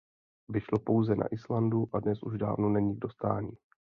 [0.49, 3.51] Vyšlo pouze na Islandu a dnes už dávno není k dostání.